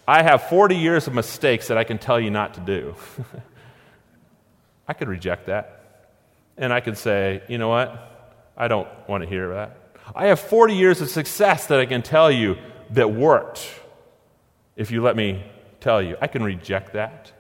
[0.06, 2.96] I have 40 years of mistakes that I can tell you not to do.
[4.88, 6.08] I could reject that.
[6.56, 8.42] And I could say, you know what?
[8.56, 9.76] I don't want to hear that.
[10.12, 12.56] I have 40 years of success that I can tell you
[12.90, 13.70] that worked
[14.74, 15.44] if you let me
[15.78, 16.16] tell you.
[16.20, 17.30] I can reject that.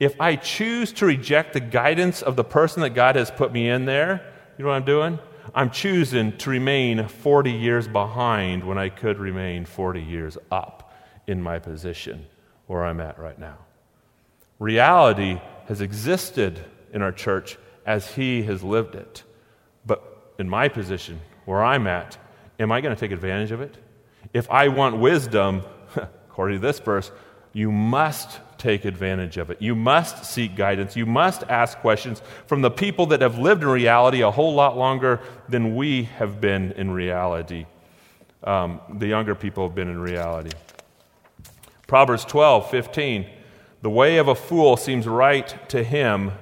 [0.00, 3.68] If I choose to reject the guidance of the person that God has put me
[3.68, 5.18] in there, you know what I'm doing?
[5.54, 10.92] I'm choosing to remain 40 years behind when I could remain 40 years up
[11.26, 12.26] in my position
[12.66, 13.58] where I'm at right now.
[14.58, 19.22] Reality has existed in our church as He has lived it.
[19.84, 22.16] But in my position, where I'm at,
[22.58, 23.76] am I going to take advantage of it?
[24.32, 25.62] If I want wisdom,
[25.96, 27.10] according to this verse,
[27.52, 29.60] you must take advantage of it.
[29.60, 30.96] You must seek guidance.
[30.96, 34.78] You must ask questions from the people that have lived in reality a whole lot
[34.78, 37.66] longer than we have been in reality.
[38.42, 40.56] Um, the younger people have been in reality.
[41.86, 43.26] Proverbs 12, 15.
[43.82, 46.32] The way of a fool seems right to him,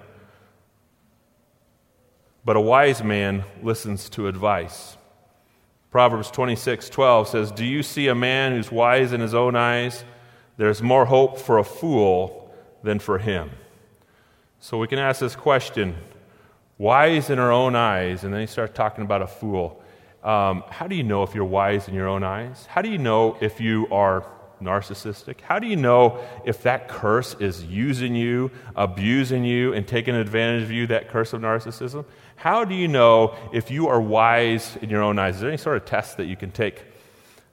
[2.44, 4.96] but a wise man listens to advice.
[5.90, 10.04] Proverbs 26 12 says, Do you see a man who's wise in his own eyes?
[10.56, 12.50] There's more hope for a fool
[12.82, 13.50] than for him.
[14.60, 15.96] So we can ask this question
[16.78, 19.82] wise in our own eyes, and then you start talking about a fool.
[20.22, 22.66] Um, how do you know if you're wise in your own eyes?
[22.66, 24.24] How do you know if you are
[24.60, 25.40] narcissistic?
[25.40, 30.62] How do you know if that curse is using you, abusing you, and taking advantage
[30.62, 32.04] of you, that curse of narcissism?
[32.36, 35.36] How do you know if you are wise in your own eyes?
[35.36, 36.84] Is there any sort of test that you can take?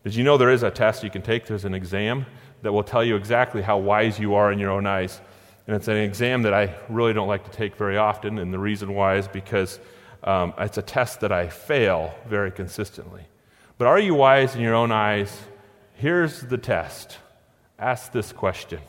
[0.04, 1.46] Did you know there is a test you can take?
[1.48, 2.26] There's an exam
[2.62, 5.22] that will tell you exactly how wise you are in your own eyes.
[5.68, 8.40] And it's an exam that I really don't like to take very often.
[8.40, 9.80] And the reason why is because
[10.24, 13.24] um, it's a test that I fail very consistently.
[13.78, 15.36] But are you wise in your own eyes?
[15.94, 17.18] Here's the test
[17.78, 18.82] ask this question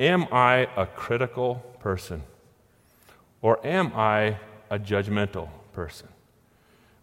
[0.00, 2.22] Am I a critical person?
[3.42, 4.38] Or am I
[4.70, 6.08] a judgmental person?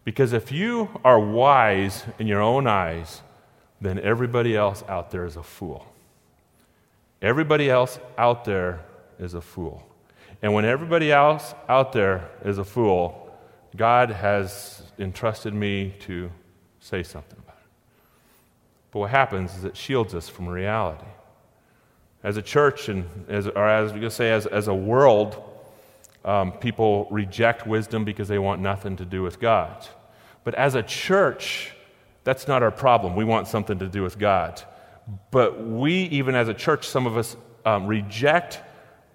[0.03, 3.21] Because if you are wise in your own eyes,
[3.83, 5.85] then everybody else out there is a fool.
[7.21, 8.81] Everybody else out there
[9.19, 9.83] is a fool.
[10.41, 13.33] And when everybody else out there is a fool,
[13.75, 16.29] God has entrusted me to
[16.79, 17.69] say something about it.
[18.91, 21.05] But what happens is it shields us from reality.
[22.23, 25.41] As a church, and as, or as we say, as, as a world,
[26.25, 29.87] um, people reject wisdom because they want nothing to do with God.
[30.43, 31.73] But as a church,
[32.23, 33.15] that's not our problem.
[33.15, 34.61] We want something to do with God.
[35.31, 38.61] But we, even as a church, some of us um, reject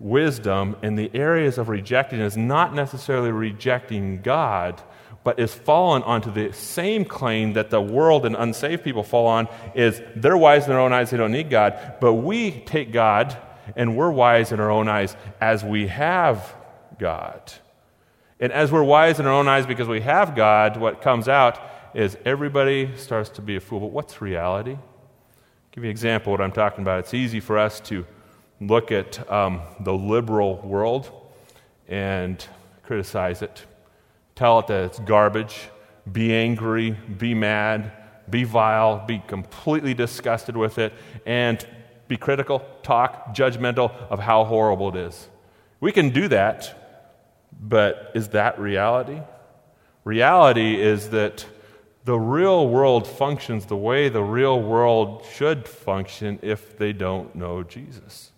[0.00, 4.80] wisdom, and the areas of rejecting is not necessarily rejecting God,
[5.24, 9.48] but is fallen onto the same claim that the world and unsaved people fall on
[9.74, 11.96] is they're wise in their own eyes, they don't need God.
[12.00, 13.36] But we take God
[13.76, 16.54] and we're wise in our own eyes as we have
[16.98, 17.52] God.
[18.40, 21.60] And as we're wise in our own eyes because we have God, what comes out
[21.94, 23.80] is everybody starts to be a fool.
[23.80, 24.72] But what's reality?
[24.72, 24.78] I'll
[25.72, 27.00] give you an example what I'm talking about.
[27.00, 28.06] It's easy for us to
[28.60, 31.10] look at um, the liberal world
[31.88, 32.44] and
[32.82, 33.64] criticize it,
[34.34, 35.68] tell it that it's garbage,
[36.10, 37.92] be angry, be mad,
[38.30, 40.92] be vile, be completely disgusted with it,
[41.26, 41.66] and
[42.08, 45.28] be critical, talk judgmental of how horrible it is.
[45.80, 46.74] We can do that,
[47.60, 49.20] but is that reality?
[50.04, 51.44] Reality is that
[52.08, 57.62] the real world functions the way the real world should function if they don't know
[57.62, 58.32] Jesus.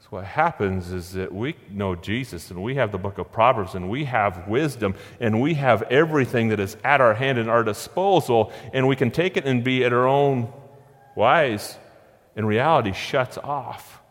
[0.00, 3.74] So, what happens is that we know Jesus and we have the book of Proverbs
[3.74, 7.64] and we have wisdom and we have everything that is at our hand and our
[7.64, 10.52] disposal, and we can take it and be at our own
[11.16, 11.78] wise,
[12.36, 14.02] and reality shuts off.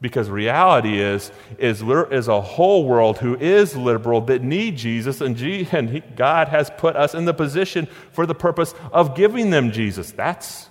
[0.00, 5.36] Because reality is, is, is a whole world who is liberal that need Jesus, and,
[5.36, 9.50] G, and he, God has put us in the position for the purpose of giving
[9.50, 10.10] them Jesus.
[10.10, 10.68] That's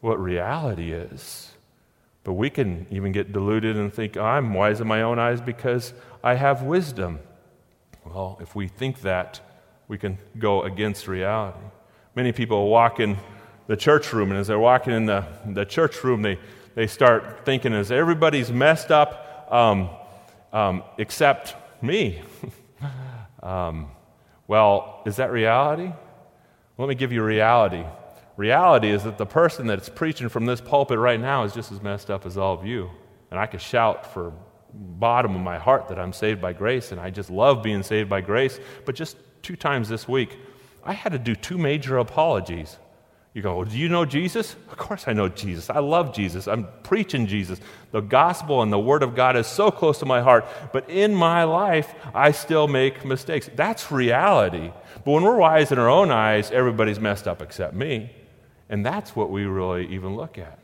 [0.00, 1.52] what reality is.
[2.22, 5.92] But we can even get deluded and think, I'm wise in my own eyes because
[6.22, 7.20] I have wisdom.
[8.06, 9.40] Well, if we think that,
[9.88, 11.58] we can go against reality.
[12.14, 13.18] Many people walk in
[13.66, 16.38] the church room, and as they're walking in the, the church room, they
[16.74, 19.90] they start thinking is everybody's messed up um,
[20.52, 22.22] um, except me.
[23.42, 23.88] um,
[24.46, 25.92] well, is that reality?
[26.76, 27.84] Let me give you reality.
[28.36, 31.80] Reality is that the person that's preaching from this pulpit right now is just as
[31.80, 32.90] messed up as all of you.
[33.30, 34.32] And I can shout for
[34.72, 38.08] bottom of my heart that I'm saved by grace, and I just love being saved
[38.10, 38.58] by grace.
[38.84, 40.36] But just two times this week,
[40.82, 42.78] I had to do two major apologies.
[43.34, 44.54] You go, Do you know Jesus?
[44.70, 45.68] Of course I know Jesus.
[45.68, 46.46] I love Jesus.
[46.46, 47.60] I'm preaching Jesus.
[47.90, 50.46] The gospel and the word of God is so close to my heart.
[50.72, 53.50] But in my life, I still make mistakes.
[53.56, 54.72] That's reality.
[55.04, 58.12] But when we're wise in our own eyes, everybody's messed up except me.
[58.68, 60.60] And that's what we really even look at.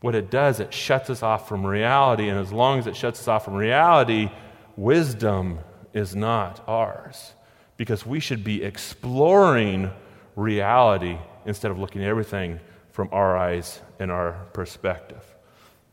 [0.00, 2.28] What it does, it shuts us off from reality.
[2.28, 4.30] And as long as it shuts us off from reality,
[4.76, 5.58] wisdom
[5.92, 7.32] is not ours.
[7.76, 9.90] Because we should be exploring
[10.36, 12.60] reality instead of looking at everything
[12.92, 15.22] from our eyes and our perspective.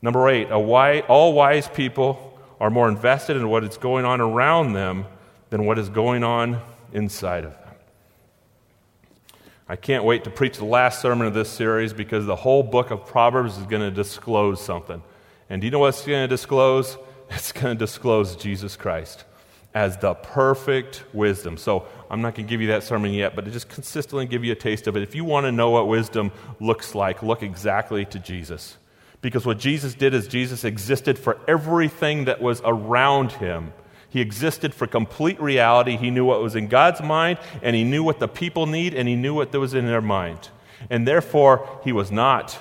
[0.02, 4.74] Number eight, wise, all wise people are more invested in what is going on around
[4.74, 5.06] them
[5.50, 6.60] than what is going on
[6.92, 7.60] inside of them.
[9.68, 12.90] I can't wait to preach the last sermon of this series because the whole book
[12.90, 15.02] of Proverbs is going to disclose something.
[15.48, 16.96] And do you know what it's going to disclose?
[17.30, 19.24] It's going to disclose Jesus Christ
[19.74, 21.56] as the perfect wisdom.
[21.56, 24.44] So I'm not going to give you that sermon yet, but to just consistently give
[24.44, 25.02] you a taste of it.
[25.02, 28.76] If you want to know what wisdom looks like, look exactly to Jesus.
[29.20, 33.72] Because what Jesus did is Jesus existed for everything that was around him.
[34.10, 35.96] He existed for complete reality.
[35.96, 39.08] He knew what was in God's mind, and he knew what the people need, and
[39.08, 40.50] he knew what was in their mind.
[40.88, 42.58] And therefore, he was not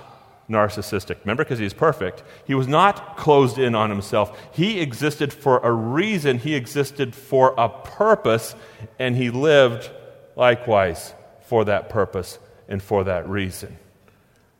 [0.49, 1.19] narcissistic.
[1.21, 2.23] Remember, because he's perfect.
[2.45, 4.37] He was not closed in on himself.
[4.53, 8.55] He existed for a reason, he existed for a purpose,
[8.99, 9.89] and he lived
[10.35, 13.77] likewise for that purpose and for that reason.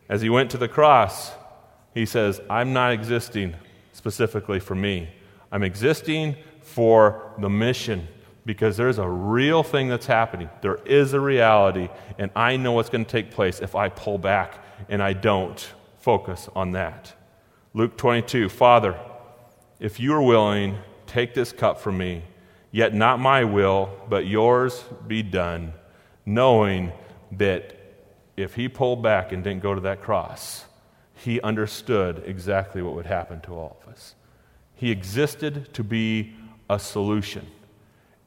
[0.08, 1.32] As he went to the cross,
[1.94, 3.54] he says, I'm not existing
[3.92, 5.08] specifically for me,
[5.52, 8.08] I'm existing for the mission
[8.46, 10.50] because there's a real thing that's happening.
[10.60, 14.18] There is a reality, and I know what's going to take place if I pull
[14.18, 17.14] back and I don't focus on that.
[17.72, 18.98] Luke 22 Father,
[19.80, 22.22] if you are willing, take this cup from me,
[22.70, 25.72] yet not my will, but yours be done,
[26.24, 26.92] knowing
[27.32, 27.76] that
[28.36, 30.64] if he pulled back and didn't go to that cross,
[31.14, 34.14] he understood exactly what would happen to all of us.
[34.74, 36.34] He existed to be
[36.68, 37.46] a solution.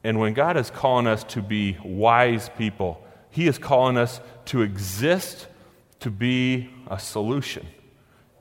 [0.04, 4.62] And when God is calling us to be wise people, He is calling us to
[4.62, 5.46] exist
[6.00, 7.66] to be a solution.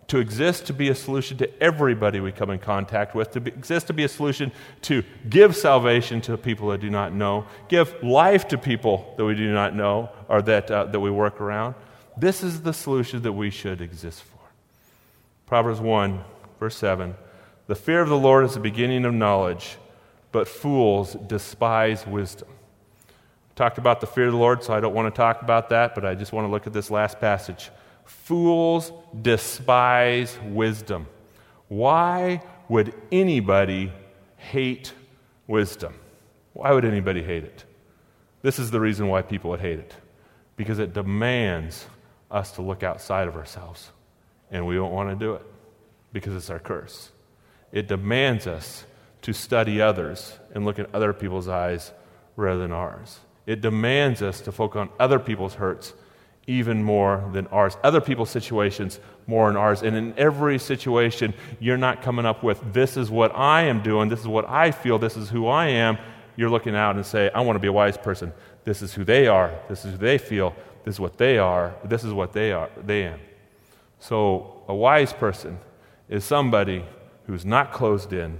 [0.08, 3.52] To exist to be a solution to everybody we come in contact with, to be,
[3.52, 4.54] exist to be a solution
[4.84, 9.36] to give salvation to people that do not know, give life to people that we
[9.36, 11.76] do not know or that, uh, that we work around.
[12.16, 14.40] This is the solution that we should exist for.
[15.46, 16.24] Proverbs 1,
[16.60, 17.16] verse 7
[17.68, 19.78] The fear of the Lord is the beginning of knowledge,
[20.32, 22.48] but fools despise wisdom.
[23.58, 25.96] Talked about the fear of the Lord, so I don't want to talk about that,
[25.96, 27.72] but I just want to look at this last passage.
[28.06, 31.08] Fools despise wisdom.
[31.68, 33.92] Why would anybody
[34.36, 34.94] hate
[35.48, 35.96] wisdom?
[36.54, 37.64] Why would anybody hate it?
[38.44, 39.96] This is the reason why people would hate it
[40.56, 41.88] because it demands
[42.30, 43.92] us to look outside of ourselves
[44.52, 45.46] and we don't want to do it
[46.14, 47.12] because it's our curse.
[47.72, 48.86] It demands us
[49.24, 51.92] to study others and look at other people's eyes
[52.36, 53.20] rather than ours.
[53.48, 55.94] It demands us to focus on other people's hurts
[56.48, 59.84] even more than ours, other people's situations more than ours.
[59.84, 64.08] And in every situation, you're not coming up with, this is what I am doing,
[64.08, 65.98] this is what I feel, this is who I am.
[66.36, 68.32] You're looking out and say, I want to be a wise person.
[68.64, 71.76] This is who they are, this is who they feel, this is what they are,
[71.84, 73.20] this is what they are, they am.
[74.00, 75.58] So, a wise person
[76.08, 76.86] is somebody
[77.26, 78.40] who's not closed in,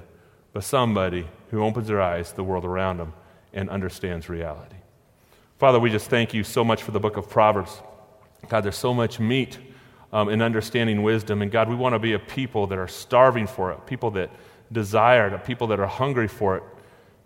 [0.54, 3.14] but somebody who opens their eyes to the world around them
[3.54, 4.76] and understands reality.
[5.58, 7.82] Father, we just thank you so much for the book of Proverbs.
[8.48, 9.58] God, there's so much meat
[10.14, 11.42] um, in understanding wisdom.
[11.42, 14.30] And God, we want to be a people that are starving for it, people that
[14.72, 16.64] desire it, people that are hungry for it.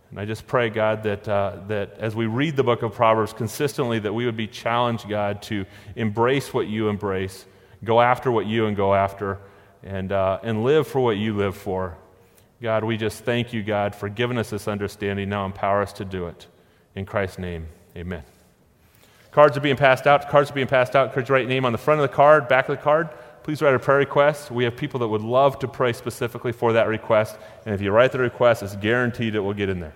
[0.10, 3.34] And I just pray, God, that, uh, that as we read the book of Proverbs
[3.34, 5.66] consistently, that we would be challenged, God, to
[5.96, 7.46] embrace what you embrace
[7.84, 9.40] go after what you and go after,
[9.84, 11.98] and, uh, and live for what you live for.
[12.62, 15.30] God, we just thank you, God, for giving us this understanding.
[15.30, 16.48] Now empower us to do it.
[16.96, 18.24] In Christ's name, amen.
[19.32, 20.30] Cards are being passed out.
[20.30, 21.14] Cards are being passed out.
[21.14, 23.10] Could you write your name on the front of the card, back of the card?
[23.44, 24.52] Please write a prayer request.
[24.52, 27.38] We have people that would love to pray specifically for that request.
[27.66, 29.94] And if you write the request, it's guaranteed it will get in there.